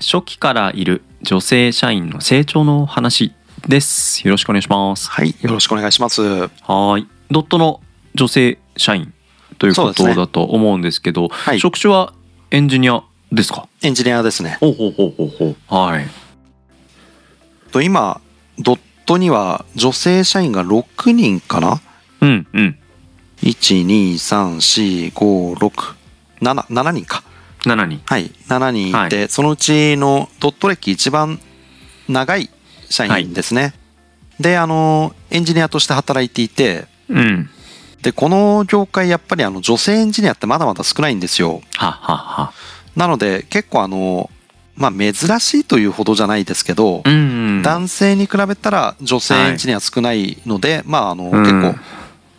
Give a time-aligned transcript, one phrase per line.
[0.00, 3.32] 初期からいる女性社員の成長の話
[3.68, 4.26] です。
[4.26, 5.10] よろしくお願いします。
[5.10, 6.22] はい、よろしくお願いします。
[6.22, 6.48] は
[6.98, 7.06] い。
[7.30, 7.80] ドットの
[8.14, 9.12] 女性社員
[9.58, 11.60] ということだと思うんですけどはい。
[11.60, 12.14] 職種は
[12.50, 13.68] エンジニアですか？
[13.82, 14.56] エンジニアですね。
[14.60, 15.56] ほうほうほうほうほう。
[15.74, 16.06] はい。
[17.70, 18.20] と今
[18.58, 21.80] ドットには女性社員が6人かな？
[22.22, 22.76] うんうん。
[23.42, 25.94] 1234567
[26.40, 27.22] 7人か
[27.64, 28.00] 7人。
[28.04, 31.40] はい7人いて、そのうちのドット歴一番
[32.08, 32.50] 長い
[32.88, 33.74] 社員ですね、
[34.40, 37.50] であのエンジニアとして働いていてうん。
[38.02, 41.60] でこの業界やっぱりあの女性エンジニアってまだまだ少ないんですよ。
[41.76, 42.52] ははは。
[42.96, 44.30] なので結構あの
[44.74, 47.16] まあ珍しいというほどじゃないですけど、うんう
[47.58, 51.42] ん男性に比べたら女性エンジニア少ないので、まああの、うん。
[51.42, 51.74] 結構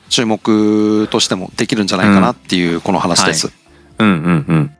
[0.09, 3.51] 注目としてもできるんじゃないかなっていうこの話です、
[3.99, 4.71] うんうんうん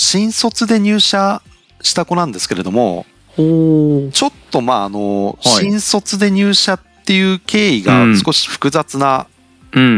[0.00, 1.42] 新卒で入社
[1.82, 3.04] した子なんですけれども
[3.36, 5.64] ちょっとまああの、はい。
[5.64, 9.26] 新卒で入社っていう経緯が少し複雑な、
[9.72, 9.94] うんうんう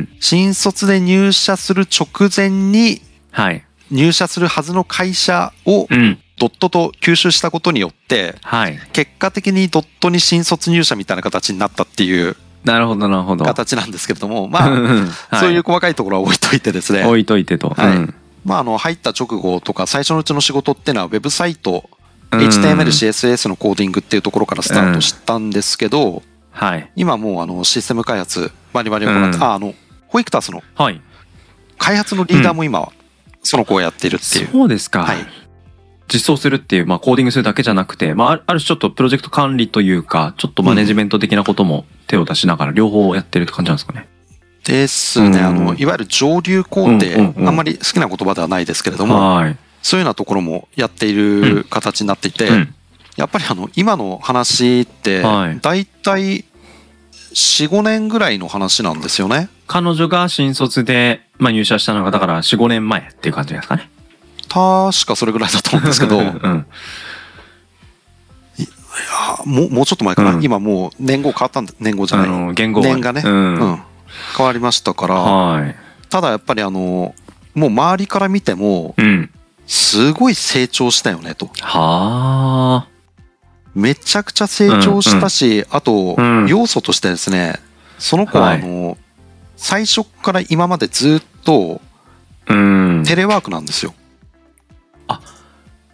[0.00, 0.08] ん。
[0.20, 3.64] 新卒で入社する直前にはい。
[3.90, 6.18] 入社するはずの会社をうん。
[6.36, 8.78] ドットと吸収したことによってはい。
[8.92, 13.44] 結果的にドットに新卒入社みたいな形になったっていうなるほどなるほど。
[13.44, 17.70] 形なんですけれどもまああそういう細かいところは置いといてですね、置いといてと。
[17.70, 17.96] はい。
[17.96, 18.14] うん
[18.44, 21.88] まあ、あの入った直後とか最初のうちの仕事っていうのはウェブサイト
[22.32, 22.40] うん。
[22.40, 26.90] HTML、CSS のコーディングっていうところからスタートしたんですけど、はい。
[26.96, 29.42] 今もうあのシステム開発バリバリ行って、うん。
[29.42, 29.74] ああの
[30.08, 31.00] ホイクタスのはい。
[31.78, 32.92] 開発のリーダーも今は
[33.42, 35.18] その子をやっているっていう、そうですか、はい。
[36.12, 44.08] 実装するっていう、まあ、コーディングするだけじゃなくて、まあある、ある種ちょっとプロジェクト管理というか、ちょっとマネジメント的なことも手を出しながら両方やってるって感じなんですかね。
[44.64, 45.44] ですね、うん。
[45.44, 47.48] あのいわゆる上流工程、うんうんうん。
[47.48, 49.56] あんまり好きな言葉ではないですけれども、はい。
[49.82, 52.74] そういうようなところもやっている形になっていて、うん。
[53.16, 55.58] やっぱりあの今の話ってはい。
[55.60, 56.44] 大体
[57.34, 59.48] 45年ぐらいの話なんですよね。
[59.66, 63.90] 彼女が新卒で、まあ、入社したのが、だから4、5年前っていう感じですかね。
[64.48, 66.18] 確かそれぐらいだと思うんですけど。
[66.22, 66.66] うん。
[69.10, 70.44] あもうもうちょっと前かな、うん。
[70.44, 71.72] 今もう年号変わったんだ。
[71.80, 72.28] 年号じゃない。
[72.28, 73.82] あの、言語は年がね、ううんん。
[74.36, 75.74] 変わりましたからはい。
[76.08, 77.14] ただやっぱりあの
[77.54, 79.30] もう周りから見てもうん。
[79.66, 82.88] すごい成長したよねとはあ。
[83.74, 87.54] めちゃくちゃ成長したし、あとうん要素としてですね
[87.98, 88.98] その子ははいあの、
[89.56, 91.80] 最初から今までずっと
[92.46, 93.04] うん。
[93.06, 93.94] テレワークなんですよ。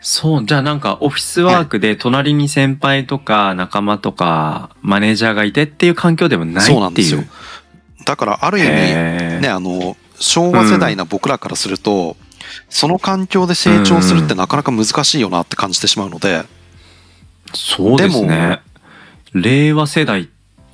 [0.00, 6.74] そう、じゃあなんかオフィスワークで隣に先輩とか仲間とかマネージャーがいてっていう環境でもないっていう。
[6.74, 7.22] そうなんですよ。
[8.10, 12.16] だからある意味ねあの昭和世代な僕らからすると、
[12.68, 16.42] その環境で成長するってなかなか難しいよなって感じてしまうので、
[17.54, 18.62] そうですね。
[19.32, 20.26] 令和世代っ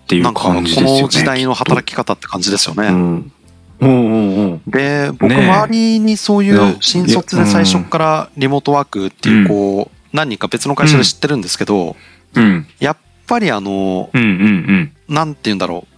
[0.06, 1.02] ていう感じですよね。
[1.02, 2.88] の時代の働き方って感じですよね。
[2.88, 3.32] うん。
[3.80, 4.62] うんうんうん。
[4.66, 11.96] で僕周りにそういう新卒で最初からリモートワークっていうこう何人か別の会社で知ってるんですけど
[12.34, 12.66] うん。
[12.80, 15.14] やっぱりあのうんうんうん。
[15.14, 15.95] なんて言うんだろう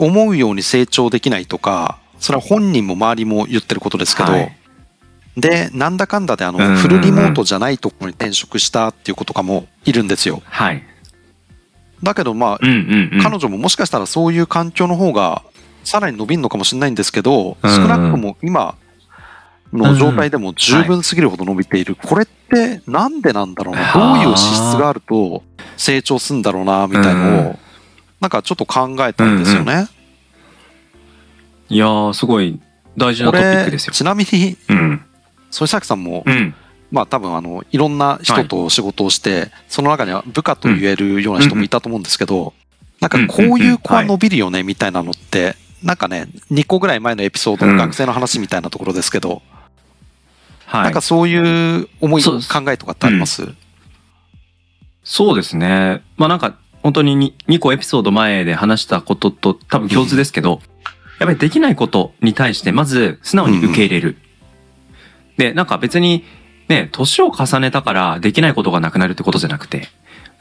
[0.00, 4.56] 思うように成長できないとかそれは本人も周りも言ってることですけど、はい。
[5.36, 6.74] でなんだかんだであうんうんうん。
[6.74, 10.42] のフルリモートじゃないところに転職したっていう子とかもいるんですよ。
[10.44, 10.82] はい。
[12.02, 13.22] だけどまあうんうんうん。
[13.22, 15.42] 彼女ももしかしたらそういう環境の方が
[15.84, 18.74] さらに伸びるのかもしれないんですけどうん少なくとも今
[19.72, 21.96] の状態でも十分すぎるほど伸びている。
[21.96, 23.82] これってなんでなんだろうな。
[23.82, 25.42] はあどういう資質があると
[25.76, 27.58] 成長するんだろうなみたいのうんを
[28.20, 29.88] なんかちょっと考えたんですよね。
[31.68, 32.60] いやー、すごい
[32.96, 33.92] 大事なトピックですよ。
[33.92, 35.04] ちなみにうん。
[35.50, 36.54] 添崎さんもうん。
[36.90, 42.52] まあ多分あのいろんな人と仕事をしてその中には部下と言えるような人もいたと思うんですけど
[43.00, 49.40] なんかこういう子は伸びるよねみたいなのってなんかね2個ぐらい前のエピソードの学生の話みたいなところですけど
[50.66, 50.82] はい。
[50.82, 53.54] なんかそういう思い考えとかってあります？
[55.04, 56.02] そうですね。
[56.16, 60.60] まあなんか、本当に 2, 個エピソード前で話したことと多分共通ですけど、
[61.18, 64.16] やっぱりできないことに対してまず素直に受け入れる。
[65.36, 66.24] で、なんか別に
[66.68, 69.88] ね、年を重ねたからできないことがなくなるってことじゃなくて、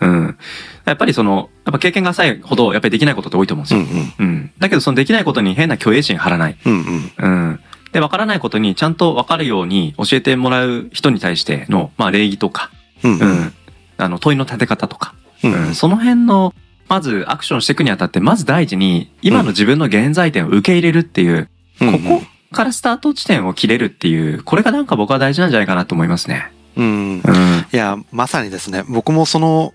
[0.02, 0.38] うん。
[0.86, 3.80] やっぱりその、やっぱ経験が浅いほど、やっぱりできないことって多いと思うんですよ。
[3.80, 4.52] うん、うん、うん。
[4.60, 6.58] だけどそのできないことに変な虚栄心張らない。
[6.66, 7.12] うん、うん。
[7.18, 7.60] うん。
[7.92, 12.70] で、わからないことにちゃんとわかるように教えてもらう人に対しての、まあ礼儀とか、
[13.04, 13.54] うん、うん、
[13.98, 16.54] あの、問いの立て方とか、うん、うん、その辺の、
[16.88, 21.50] まずアクションしていくにあたって、まず第一に、今の自分の現在点を受け入れるっていう、
[21.80, 26.52] ここからスタート地点を切れるっていう、これがなんか僕は大事なんじゃないかなと思いますね。
[26.76, 26.86] うん。
[26.86, 29.74] うん、いや、まさにですね、僕もその、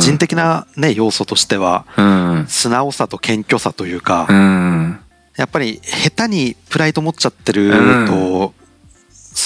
[0.00, 4.98] 人的なね、要素としては、うん、素直さと謙虚さというか、うん、
[5.36, 7.70] やっぱり下手にプライド持っちゃってる
[8.06, 8.52] と、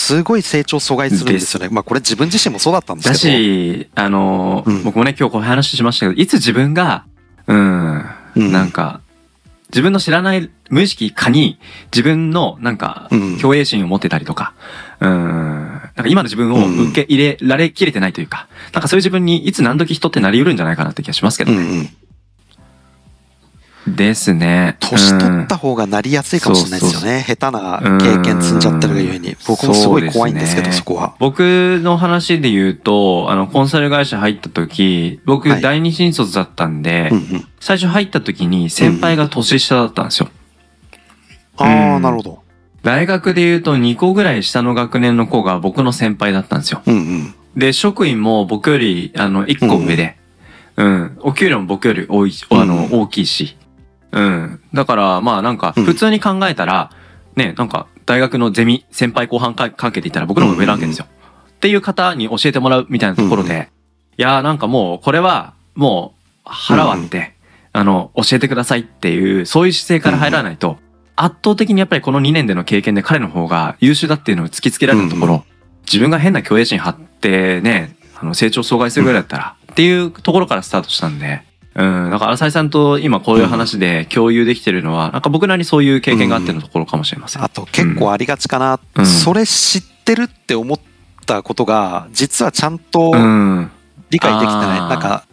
[0.05, 1.71] すごい成長阻害するんですよね。
[1.71, 3.15] まあこれ自分自身もそうだったんですけど。
[3.15, 7.07] だし、あの、僕もね今日こういう話しましたけど、いつ自分が、
[7.47, 8.05] うん、
[8.35, 9.01] なんか、
[9.71, 11.59] 自分の知らない無意識かに
[11.91, 13.09] 自分のなんか、
[13.41, 14.53] 虚栄心を持ってたりとか、
[15.01, 21.57] うん、なんか今の自分を受け入れられきれてないというか、なんかそういう自分にいつ何時人ってなり得るんじゃないかなって気がしますけどね。
[21.57, 21.91] うんうん
[23.87, 24.77] ですね。
[24.81, 27.25] 年取った方がなりやすいかもしれないですよね。
[27.27, 29.37] 下手な経験積んじゃってるがゆえに。
[29.47, 31.15] 僕もすごい怖いんですけど、そこは。
[31.19, 37.11] 僕の話で言うと、あの、コンサル会社入った時、僕第二新卒だったんで、
[37.61, 40.29] 最初入った時に先輩が年下だったんですよ。
[41.59, 42.43] ああ、なるほど。
[42.83, 46.83] 大学で言うと2個ぐらい下の学年の子が僕の先輩だったんですよ。
[47.57, 50.17] で、職員も僕より、あの、1個上で、
[50.77, 53.57] うん、うん、お給料も僕より多い、あの、大きいし、
[54.15, 54.61] うん。
[54.73, 56.91] だから、まあなんか、普通に考えたら、
[57.37, 61.07] ね、なんか、大学のゼミ、先輩後半関係で言ったら僕の方が上なわけですよ。
[61.07, 63.71] っていう方に教えてもらうみたいなところで、
[64.17, 67.35] いやーなんかもう、これは、もう、腹割って、
[67.73, 70.79] あの、教えてくださいっていう、そういう姿勢から入らないと、
[71.17, 75.45] 圧倒的にやっぱりこの2年での経験で彼の方が優秀だっていうのを突きつけられるところ、
[75.87, 81.43] 自分が変な虚栄心張ってね、あの成長阻害するぐらいだったら、っていうところからスタートしたんで、
[81.77, 87.43] うん、だから浅井さんと今こういう話で共有できてるのは、なんか僕なりにそういう経験があってのところかもしれません。
[87.45, 90.79] あと結構ありがちかな、うん、それ知ってるって思っ
[91.27, 93.13] たことが、実はちゃんと
[94.11, 94.81] 理解できてない。
[94.81, 95.25] なんか、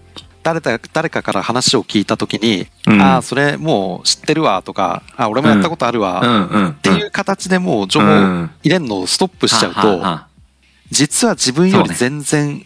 [0.44, 10.02] 誰か誰かから話を聞いた時に、うん、ああ、それもう知ってるわとか、あ俺もやったことあるわ、っていう形でもう情報入れんのをストップしちゃうと、
[10.90, 12.66] 実は自分より全然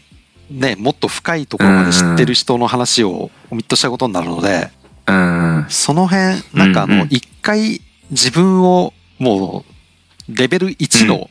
[0.50, 4.70] ね、もっと深いところまで知ってる人の話をオミットしたことになるので、
[5.08, 7.82] うん、その辺、なんかあの、一回
[8.12, 9.66] 自分をも
[10.30, 11.30] う、レベル1の、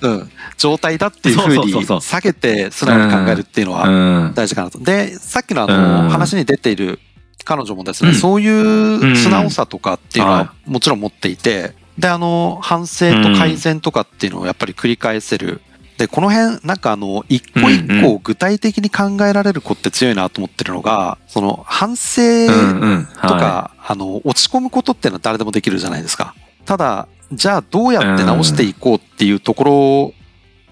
[0.00, 4.78] うん、状態だっていうふうに下げて素直に考えるっていうのは大事かなと。
[4.80, 6.98] で、さっきのあの、話に出ている
[7.44, 15.60] 彼女もですね、そういう素直さとかっていうのはもちろん持っていて、で、あの、反省と改善とかっていうのをやっぱり繰り返せる
[16.00, 26.34] で、この辺、なんかあの、一個一個具体的に考えられる子って強いなと思ってるのが、その、反省とか、あの、落ち込むことっていうのは誰でもできるじゃないですか。
[26.64, 30.14] ただ、じゃあどうやって直していこうっていうとこ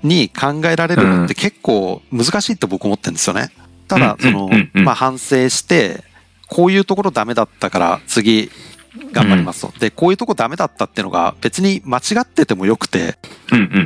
[0.03, 3.51] ろに考えられるのって結構難しいって僕思ってるんですよね。
[3.87, 6.03] ただ、その、まあ反省して、
[6.47, 8.51] こういうところダメだったから次
[9.12, 9.73] 頑張りますと。
[9.79, 13.19] で、こういうとこダメだったっていうのが別に間違っててもよくて、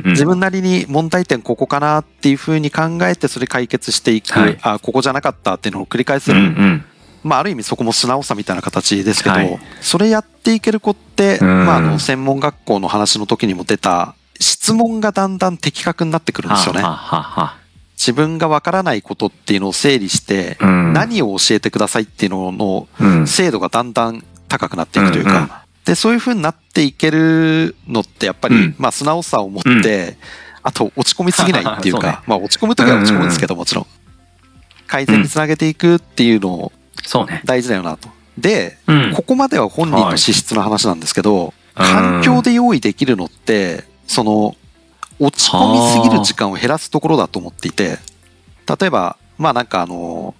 [0.05, 6.39] 自分なりに問題点ここかなっていうふうに考えてそれ解決していく、はい、あ、ここじゃなかったっていうのを繰り返する。
[6.39, 6.85] うんうん。
[7.23, 16.81] まあ、ある意味そこも素直さみたいな形ですけど、はい、それやっていける子って、まあ、あの、専門学校の話の時にも出た、質問がだんだん的確になってくるんですよね。
[16.81, 17.63] ははは
[17.95, 22.51] 自分がわからないことっていうのを整理して、何を教えてくださいっていうの
[22.99, 25.49] の精度がだんだん高くなっていくというか、うんうん、
[25.85, 30.15] で、そういう風になっていけるのってやっぱり、うん、まあ素直さを持って、うん、
[30.61, 33.87] あと落ち込みすぎないっていうか、 ね、まあ落ち込むときは落ち込むんですけどもちろん、
[34.85, 36.71] 改善につなげていくっていうのを
[37.45, 38.09] 大事だよなと。
[38.37, 38.77] で、
[39.15, 44.55] ここまでは本人の資質の話なんですけど、環境で用意できるのって、その、
[45.19, 47.97] 落ち込みすぎる時間を減らすところだと思っていて、
[48.79, 50.35] 例えば、まあなんかあの、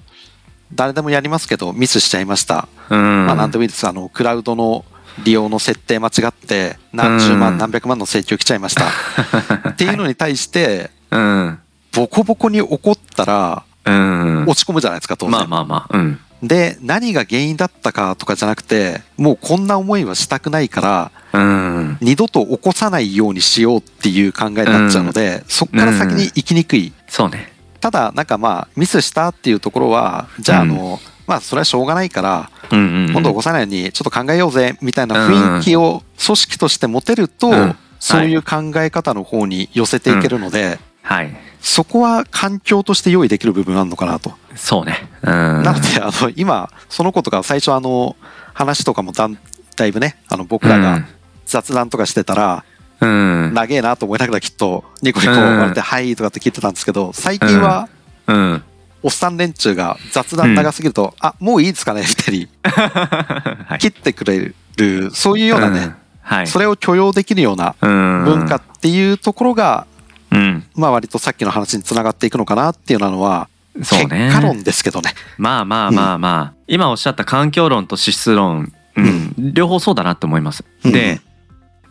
[0.75, 2.67] 誰でもやりますけど、ミスしちゃいました。
[2.89, 3.87] うん、まあ、なんでもいいです。
[3.87, 4.85] あの、クラウドの
[5.23, 8.85] 利用の設定間違って、何十万、何百万の請求来ちゃいました。
[9.69, 11.59] っていうのに対して、うん、
[11.93, 15.31] ボコボコに怒ったら、うん、落ち込むじゃないですか、当然。
[15.31, 15.97] まあまあまあ。
[15.97, 26.93] うん、で、何が原因だったかとかじゃなくて、もうこんな思いはしたくないから、うん、二度と起こさないようにしようっていう考えになっちゃうので、そこから先に行きにくい。
[27.07, 27.52] そうね。
[27.83, 37.51] ただ、なんかまあ、ミスしたっていうところは、じゃあ、あの、まあ、それはしょうがないから、今度起こさないようにちょっと考えようぜ、みたいな雰囲気を組織として持てると、
[37.99, 41.35] そういう考え方の方に寄せていけるので、はい。
[41.59, 44.31] そこは環境として用意できる部分あるのかなと。
[44.55, 45.09] そうね。
[45.21, 45.31] うん。
[45.63, 48.15] なので、あの、今、その子とか最初あの、
[48.53, 49.37] 話とかもだん
[49.75, 51.05] だいぶね、あの、僕らが
[51.45, 52.63] 雑談とかしてたら、
[53.03, 53.47] うん。
[53.47, 53.53] うん。
[53.53, 57.87] 長えなと思いながらきっと、ニコニコ笑って、はいとかって聞いてたんですけど、最近は、
[58.27, 58.63] うん。
[59.03, 63.79] おっさん連中が雑談長すぎると、あ、もういいですかねみたいにはい。
[63.79, 66.47] 切ってくれる、そういうようなね、んはい。
[66.47, 68.23] それを許容できるようなうん。
[68.23, 69.85] 文化っていうところが、
[70.31, 70.63] うん。
[70.75, 73.49] まあ割とさっきの話につながっていくのかなっていうのは、
[73.83, 74.27] そうね。
[74.27, 75.13] 結果論ですけどね。
[75.37, 80.63] まあまあまあまあ、今おっしゃった環境論と資質論、うん、両方そうだなって思います。
[80.85, 81.19] うんで、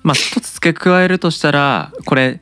[0.02, 2.40] まあ一つ付け加えるとしたら、これ、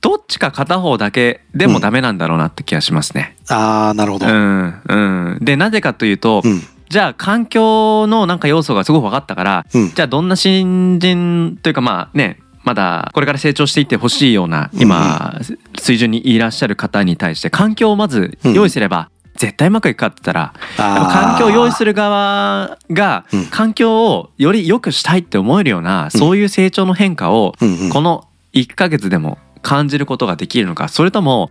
[0.00, 3.36] どっちか片方だけでもダメなんだろうなって気がしますね。
[3.48, 4.26] ああ、なるほど。
[4.26, 4.36] ううん。
[4.36, 4.94] ん、う
[5.36, 5.38] ん。
[5.40, 6.60] で、なぜかというと、うん。
[6.88, 9.92] じゃあ環境のなんか要素がすごく分かったから、うん。
[9.94, 15.40] じゃあどんな新人というかまあね、まだこれから成長していってほしいような今
[15.78, 19.10] 水準にいらっしゃる方に対して環境をまず用意すれば
[19.42, 21.90] 絶対うまくいくかって言ったら環境を用意する。
[21.92, 23.46] る側がうん。
[23.46, 27.90] 環境をより良くしたいって思えるようなそういう成長の変化をうんうん。
[27.90, 31.50] この1ヶ月でも感じることができるのかそれとも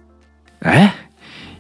[0.63, 0.91] え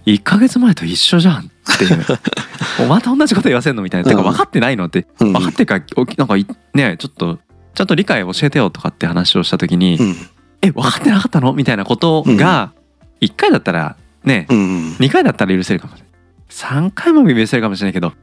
[0.05, 2.05] ？1ヶ月前と一緒じゃんっていう。
[2.81, 4.09] おまた同じこと言わせんのみたいな。
[4.09, 5.05] てかうん分かってないのって。
[5.19, 5.33] うん。
[5.33, 7.39] 分かってるかおなんかいねちょっと
[7.75, 10.15] ちゃんと理解教えてよとかって話をした時にうん。
[10.61, 11.51] え分かってなかったの？
[11.51, 12.71] みたいなことが
[13.19, 14.91] 1回だったらねうんうん。
[14.93, 16.10] 2回だったら許せるかもしれない
[16.51, 18.13] 3回も許せるかもしれないけど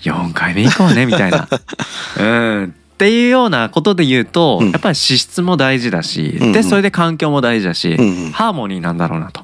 [0.00, 1.48] 4回目以降ねみたいな。
[2.18, 2.74] うん。
[2.94, 4.70] っていうようなことで言うと、うん。
[4.70, 6.52] やっぱり資質も大事だし、うんうん。
[6.52, 8.32] でそれで環境も大事だし、うんうん。
[8.32, 9.42] ハーモニーなんだろうなと。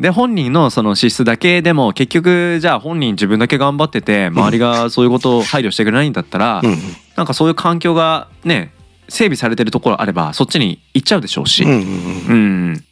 [0.00, 6.76] で本人のその資質だけでも結局じゃあ本人自分だけ頑張ってて周りがそういうことを配慮してくれないんだったら、うん
[7.16, 8.74] なんかそういう環境がね
[9.08, 11.78] 整備されてるところあればそっちに行っちゃうでしょうし、うんうん。
[11.78, 12.34] う
[12.74, 12.84] ん、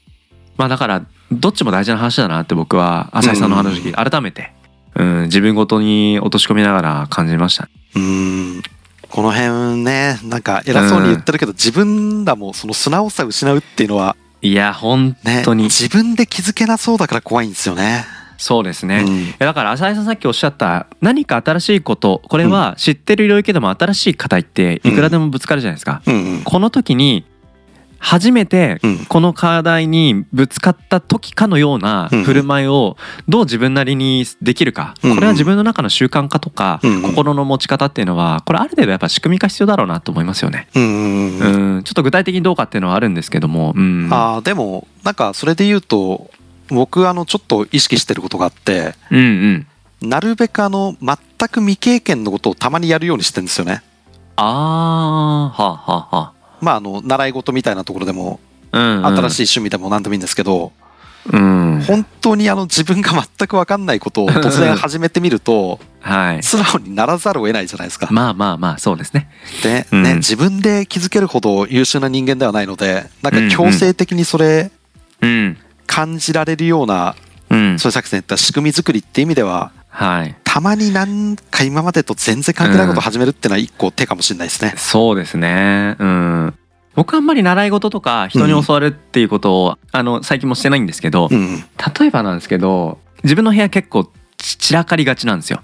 [0.56, 1.06] まあだから
[1.40, 4.52] どっちも大事な話だなって僕は浅井さんの話を聞いて改めて、
[4.94, 7.68] うん、自分ごとに落とし込みながら感じました。
[7.96, 8.62] うん
[9.08, 18.04] この辺ねなんか偉そうに言ってるけど、自分らもその素直さを失うっていうのはいや本ね当に自分で気づけなそうだから怖いんですよね。
[18.38, 19.04] そうですね。
[19.06, 26.02] うんだから浅井さんさっきおっしゃった何か新しいことこれは知ってる領域でも新しい課題っていくらでもぶつかるじゃないですか。
[26.06, 27.24] うんうんこの時に
[28.06, 28.98] 初めてうん。
[29.06, 34.94] この課題にぶつかった時かのようなうん振る舞いをどう自分なりにできるか。
[35.02, 40.68] うんこれは自分の中の習慣化とかうん心の持ち方っていうのはこれある程度やっぱ仕組み化必要だろうなと思いますよね。
[40.74, 43.72] うんちょっと具体的にどうかっていうのはあるんですけども。
[43.74, 44.08] うん。
[44.12, 46.30] あーでもなんかそれで言うと
[46.68, 49.66] 僕あのちょっと意識してることがあってうん
[50.02, 50.08] うん。
[50.10, 51.16] なるべくあの全
[51.48, 53.82] く未経験のことをたまにやるようにしてるんですよね。
[54.36, 56.16] ああはあはあ。
[56.16, 58.40] はまああの習い事みたいなところでも
[58.72, 58.78] あ。
[58.78, 60.72] うん、新しい趣味でも何でもいいんですけど、
[61.32, 61.82] うん。
[61.86, 66.42] 本当にあの自分が全く分かんないことを 突然始めてみるとはい。
[66.42, 68.08] 素直にならざるを得ないじゃないですか。
[68.10, 69.28] まあまあまあそうですね。
[69.62, 74.70] で、うんね、自分で気づけるほど優秀な人間ではないのでなんか強制的にそれ
[75.20, 75.56] うん。
[75.86, 77.14] 感じられるような、
[77.50, 77.78] うん。
[77.78, 80.34] そういう作戦言った仕組み作りっていう意味でははい。
[80.54, 84.74] たまになんか今までと全然関係ないことを始めるっていうのは一個手かもしれないですね。
[84.76, 85.96] そうですね。
[85.98, 86.54] うん。
[86.94, 91.64] 僕あんまり習い事とか人に教わるっていうことを、あの最近もしてないんですけど、うん。
[91.98, 95.60] 例えばなんですけど自分の部屋結構ち散らかりがちなんですよ。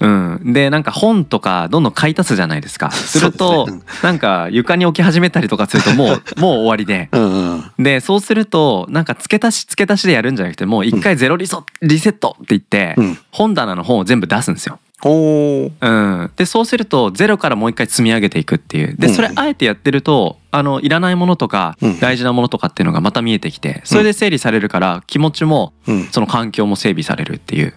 [0.00, 2.90] うん、でなんか本とかどんどん買い足すじゃないですか。
[2.92, 3.68] すると
[4.02, 7.08] なんか床に置き始めたりとかするともう もう終わりで。
[7.12, 7.64] うんうん。
[7.78, 13.18] でそうするとなんか付け足し付け足しでやるんじゃなくてもう一回ゼロリソリセットって言って、うん。
[13.30, 14.78] 本棚の本を全部出すんですよ。
[15.04, 15.72] おー。
[15.80, 26.06] うん、でそうするとゼロからもう一回積み上げていくっていうでうんそれあえてやってるとあのいらないものとかうん大事なものとかっていうのがまた見えてきてそれで整理されるから気持ちもうん。
[26.10, 27.74] その環境も整備されるっていう。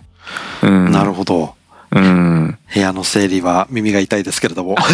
[0.63, 1.55] うん、なるほど。
[1.91, 4.75] うん、部屋の整理は耳が痛いですけれども。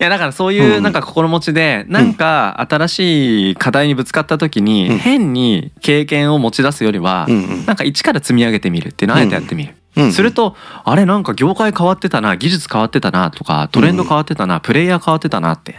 [0.00, 0.82] いやだからそういううん。
[0.82, 4.64] なんか心持ちでなんか新しい課題にぶつかった時うん。
[4.64, 7.32] に変に経験を持ち出すよりはう
[7.66, 9.74] なんか一から積み上げてみるっていうのをあえてやってみる。
[9.96, 10.12] うん。
[10.12, 15.78] するとあれなんか業界変わってたな技術変わってたなとかトレンド変わってたなプレイヤー変わってたなって。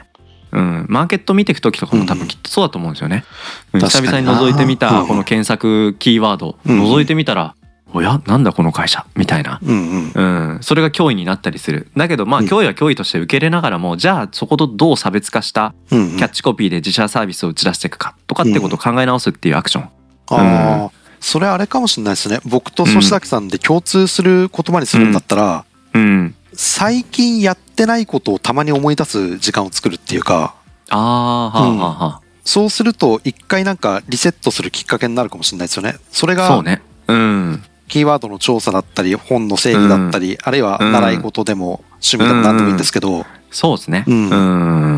[0.52, 3.26] うん、マーケット見ていく時とかも多分きっとそうだと思うんですよね。
[3.74, 5.08] 久々に覗いてみたうん。
[5.08, 6.82] この検索キーワードうん。
[6.82, 7.56] 覗いてみたら
[7.96, 9.60] 「おやなんだこの会社」みたいな。
[9.64, 10.52] うんうん。
[10.56, 19.84] うん、それが脅威になったりするだけどまあうん脅威は脅威として受け入れながらもじゃあそことどう差別化したうんうんキャッチコピーで自社サービスを打ち出していくかとかってことを考え直すっていうアクション。
[19.84, 19.90] あ
[20.88, 22.40] あ、それあれかもしれないですね。
[22.46, 30.56] 僕と粗崎さんで共通する言葉にするんだったら、うん、最近やってないことをたまに思い出す時間を作るっていうか、
[30.90, 32.22] ああはあはあはあ。
[32.44, 35.96] そうすると一回なんかリセットするきっかけになるかもしれないですよね。
[36.12, 36.82] それがそうね。
[37.08, 37.64] うん。
[37.88, 44.04] キーワードの調査だったり、本の整理だったり、あるいは習い事でも趣味でも何でもいいんですけど、そうですね。
[44.06, 44.36] うんう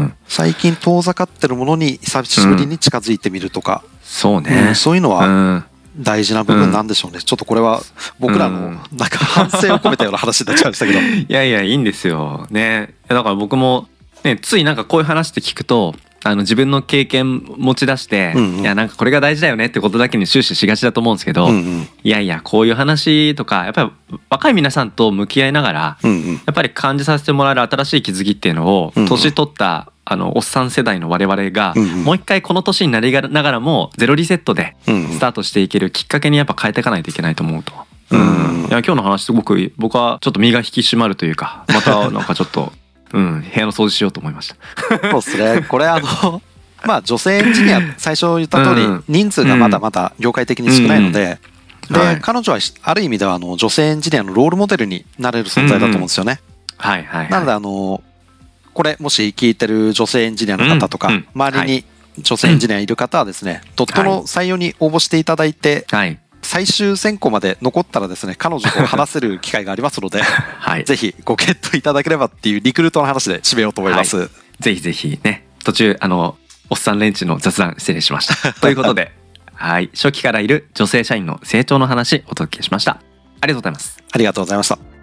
[0.05, 0.13] ん。
[0.27, 4.75] 最近遠ざかってるものに久しぶりに近づいてみるとか、うそうねん。
[4.75, 5.65] そういうのうはん。
[5.99, 7.19] 大事な部分なんでしょうね。
[7.19, 7.81] ちょっとこれは
[8.19, 10.99] 僕らのうんなんか反省を込めたような話になっちゃいましたけど。
[11.01, 12.47] いやいや、いいんですよ。
[12.49, 12.93] ね。
[13.07, 13.87] だから僕も、
[14.23, 18.59] ね、ついなんかこういう話って聞くと、あの自分の経験持ち出して、うんうん。
[18.61, 21.87] いやなんかこれが大事だよねってことだけに終始しがちだと思うんですけど、うんうん。
[22.03, 26.33] いやいやこういう話とかやっぱり若い皆さんと向き合いながらうんうん。
[26.33, 29.09] やっぱり感じさせてもらえる新しい気づきっていうのをうんうん。
[29.09, 32.03] 年取ったあのおっさん世代の我々がうんうん。
[32.03, 37.73] もう一回この年になりながらもゼロリセットでスタートしていけるきっかけにやっぱ変えていかないといけないと思うと。
[38.11, 38.63] ううん。
[38.63, 42.71] ん、いや今日の話すごく僕はちょっと身が引き締まるというかまたなんかちょっと、
[43.13, 44.55] うん、部屋の掃除しようと思いました。
[45.11, 45.65] そうですね。
[45.67, 46.41] これあの、
[46.85, 51.39] まあ女性エンジニア、最初言った通りうん、人数がまだまだ業界的に少ないので、
[51.89, 52.19] で、はい。
[52.21, 56.39] 彼女はある意味ではあの女性エンジニアのロールモデルになれる存在だと思うんですよね。
[56.77, 57.31] はいはい、はい。
[57.31, 58.03] なのであの、
[58.73, 61.15] これもし聞いてる女性エンジニアの方とかうん。
[61.15, 61.85] うん、周りに
[62.19, 74.29] 女性エンジニアいる方はですね、ドットの採用に応募していただいて、はい最終選考まで残ったらですね、彼女と話せる機会がありますので、 はい、ぜひご検討いただければっていうリクルートの話で締めようと思います。
[74.61, 76.37] ぜひぜひね途中あの
[76.69, 78.53] おっさんレンチの雑談失礼しました。
[78.61, 79.11] ということで
[79.55, 83.01] はい初期からいる女性社員の成長の話お届けしました。
[83.41, 83.97] ありがとうございます。
[84.13, 84.96] ありがとうございました。